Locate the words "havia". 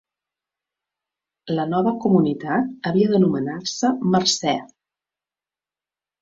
2.93-3.11